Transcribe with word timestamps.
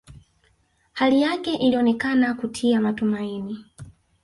Hali 0.93 1.21
yake 1.21 1.53
ilionekana 1.53 2.33
kutia 2.33 2.81
matumaini 2.81 3.65